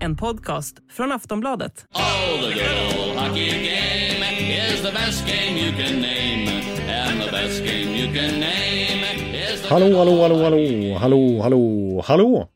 En 0.00 0.16
podcast 0.16 0.76
från 0.90 1.12
Aftonbladet. 1.12 1.86
Oh, 1.94 2.48
the 2.48 2.54
good 2.54 3.08
old 3.08 3.18
hockey 3.18 3.50
game 3.50 4.24
is 4.72 4.82
the 4.82 4.92
best 4.92 5.26
game 5.26 5.58
you 5.58 5.72
can 5.72 6.00
name. 6.00 6.50
And 6.90 7.20
the 7.20 7.30
best 7.30 7.64
game 7.64 7.96
you 7.96 8.14
can 8.14 8.40
name 8.40 9.04
is 9.52 9.62
the... 9.62 9.68
Hallå, 9.68 9.96
hallå, 9.96 10.22
hallå, 10.22 10.42
hallå, 10.42 10.98
hallå, 10.98 11.40
hallå, 11.42 12.02
hallå! 12.06 12.48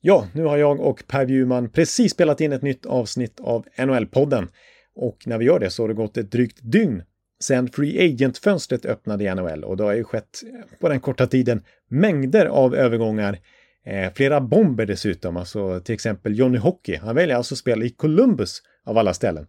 Ja, 0.00 0.26
nu 0.32 0.44
har 0.44 0.56
jag 0.56 0.80
och 0.80 1.02
Per 1.06 1.26
Bjurman 1.26 1.70
precis 1.70 2.12
spelat 2.12 2.40
in 2.40 2.52
ett 2.52 2.62
nytt 2.62 2.86
avsnitt 2.86 3.40
av 3.40 3.66
NHL-podden. 3.78 4.48
Och 4.96 5.18
när 5.26 5.38
vi 5.38 5.44
gör 5.44 5.58
det 5.58 5.70
så 5.70 5.82
har 5.82 5.88
det 5.88 5.94
gått 5.94 6.16
ett 6.16 6.32
drygt 6.32 6.58
dygn 6.62 7.02
sen 7.40 7.68
Free 7.68 8.04
Agent-fönstret 8.04 8.86
öppnade 8.86 9.24
i 9.24 9.34
NHL 9.34 9.64
och 9.64 9.76
det 9.76 9.84
har 9.84 9.92
ju 9.92 10.04
skett 10.04 10.42
eh, 10.42 10.78
på 10.80 10.88
den 10.88 11.00
korta 11.00 11.26
tiden 11.26 11.62
mängder 11.88 12.46
av 12.46 12.74
övergångar. 12.74 13.38
Eh, 13.86 14.12
flera 14.14 14.40
bomber 14.40 14.86
dessutom, 14.86 15.36
alltså 15.36 15.80
till 15.80 15.94
exempel 15.94 16.38
Johnny 16.38 16.58
Hockey. 16.58 16.96
Han 16.96 17.14
väljer 17.14 17.36
alltså 17.36 17.54
att 17.54 17.58
spela 17.58 17.84
i 17.84 17.90
Columbus 17.90 18.62
av 18.84 18.98
alla 18.98 19.14
ställen. 19.14 19.46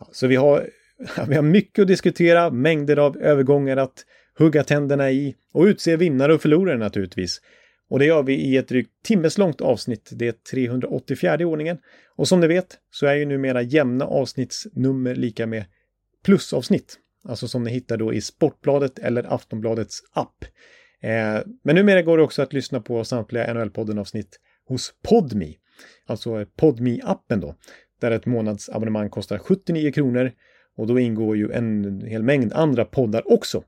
Ja, 0.00 0.08
så 0.12 0.26
vi 0.26 0.36
har, 0.36 0.66
vi 1.28 1.34
har 1.34 1.42
mycket 1.42 1.82
att 1.82 1.88
diskutera, 1.88 2.50
mängder 2.50 2.96
av 2.96 3.16
övergångar 3.16 3.76
att 3.76 4.04
hugga 4.38 4.64
tänderna 4.64 5.10
i 5.10 5.34
och 5.52 5.64
utse 5.64 5.96
vinnare 5.96 6.34
och 6.34 6.42
förlorare 6.42 6.78
naturligtvis. 6.78 7.40
Och 7.90 7.98
det 7.98 8.04
gör 8.04 8.22
vi 8.22 8.34
i 8.34 8.56
ett 8.56 8.68
drygt 8.68 8.90
timmeslångt 9.04 9.60
avsnitt. 9.60 10.10
Det 10.12 10.28
är 10.28 10.34
384 10.50 11.36
i 11.40 11.44
ordningen. 11.44 11.78
Och 12.16 12.28
som 12.28 12.40
ni 12.40 12.46
vet 12.46 12.78
så 12.90 13.06
är 13.06 13.14
ju 13.14 13.24
numera 13.24 13.62
jämna 13.62 14.04
avsnittsnummer 14.04 15.14
lika 15.14 15.46
med 15.46 15.64
plusavsnitt. 16.24 16.98
Alltså 17.24 17.48
som 17.48 17.64
ni 17.64 17.70
hittar 17.70 17.96
då 17.96 18.12
i 18.12 18.20
Sportbladet 18.20 18.98
eller 18.98 19.34
Aftonbladets 19.34 19.98
app. 20.12 20.44
Eh, 21.02 21.42
men 21.64 21.74
numera 21.74 22.02
går 22.02 22.18
det 22.18 22.24
också 22.24 22.42
att 22.42 22.52
lyssna 22.52 22.80
på 22.80 23.04
samtliga 23.04 23.54
NHL-podden-avsnitt 23.54 24.38
hos 24.68 24.94
Podme. 25.02 25.54
Alltså 26.06 26.46
podme 26.56 27.00
appen 27.04 27.40
då. 27.40 27.54
Där 28.00 28.10
ett 28.10 28.26
månadsabonnemang 28.26 29.10
kostar 29.10 29.38
79 29.38 29.92
kronor. 29.92 30.32
Och 30.76 30.86
då 30.86 30.98
ingår 30.98 31.36
ju 31.36 31.52
en 31.52 32.00
hel 32.06 32.22
mängd 32.22 32.52
andra 32.52 32.84
poddar 32.84 33.32
också. 33.32 33.64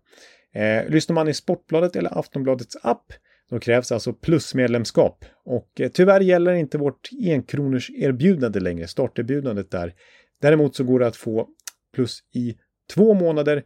Eh, 0.55 0.89
lyssnar 0.89 1.14
man 1.14 1.28
i 1.28 1.34
Sportbladet 1.34 1.96
eller 1.96 2.19
Aftonbladets 2.19 2.77
app 2.83 3.12
då 3.50 3.58
krävs 3.58 3.92
alltså 3.92 4.12
plusmedlemskap. 4.12 5.24
Och 5.44 5.80
eh, 5.80 5.89
tyvärr 5.89 6.20
gäller 6.20 6.52
inte 6.52 6.78
vårt 6.78 7.08
enkronors 7.24 7.91
erbjudande 7.91 8.61
längre, 8.61 8.86
starterbjudandet 8.86 9.70
där. 9.70 9.94
Däremot 10.41 10.77
så 10.77 10.84
går 10.84 11.00
det 11.00 11.06
att 11.06 11.17
få 11.17 11.48
plus 11.94 12.20
i 12.34 12.55
två 12.91 13.14
månader 13.14 13.62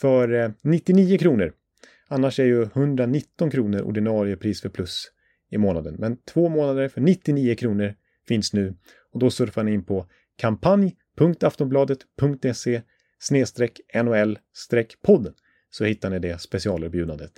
för 0.00 0.34
eh, 0.34 0.50
99 0.62 1.18
kronor. 1.18 1.52
Annars 2.08 2.40
är 2.40 2.44
ju 2.44 2.62
119 2.62 3.50
kronor 3.50 3.82
ordinarie 3.82 4.36
pris 4.36 4.62
för 4.62 4.68
plus 4.68 5.10
i 5.50 5.58
månaden. 5.58 5.96
Men 5.98 6.16
två 6.16 6.48
månader 6.48 6.88
för 6.88 7.00
99 7.00 7.54
kronor 7.54 7.94
finns 8.28 8.52
nu 8.52 8.74
och 9.12 9.20
då 9.20 9.30
surfar 9.30 9.62
ni 9.62 9.72
in 9.72 9.84
på 9.84 10.06
kampanj.aftonbladet.se 10.36 12.82
snedstreck 13.18 13.80
NHL 13.94 14.38
podden 15.02 15.34
så 15.70 15.84
hittar 15.84 16.10
ni 16.10 16.18
det 16.18 16.40
specialerbjudandet. 16.40 17.32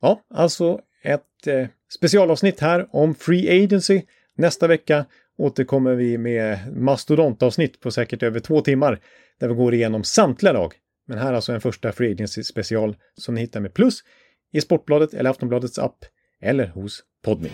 Ja, 0.00 0.20
alltså 0.30 0.80
ett 1.02 1.46
eh, 1.46 1.66
specialavsnitt 1.98 2.60
här 2.60 2.88
om 2.90 3.14
Free 3.14 3.64
Agency. 3.64 4.02
Nästa 4.36 4.66
vecka 4.66 5.04
återkommer 5.38 5.94
vi 5.94 6.18
med 6.18 6.58
mastodontavsnitt 6.76 7.80
på 7.80 7.90
säkert 7.90 8.22
över 8.22 8.40
två 8.40 8.60
timmar 8.60 9.00
där 9.40 9.48
vi 9.48 9.54
går 9.54 9.74
igenom 9.74 10.04
samtliga 10.04 10.52
lag. 10.52 10.74
Men 11.06 11.18
här 11.18 11.32
alltså 11.32 11.52
en 11.52 11.60
första 11.60 11.92
Free 11.92 12.12
Agency 12.12 12.42
special 12.42 12.96
som 13.14 13.34
ni 13.34 13.40
hittar 13.40 13.60
med 13.60 13.74
plus 13.74 14.00
i 14.52 14.60
Sportbladet 14.60 15.14
eller 15.14 15.30
Aftonbladets 15.30 15.78
app 15.78 16.04
eller 16.42 16.66
hos 16.66 17.04
Podme. 17.24 17.48